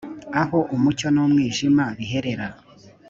aho 0.41 0.57
umucyo 0.75 1.07
n 1.15 1.17
umwijima 1.25 1.83
biherera 1.97 2.47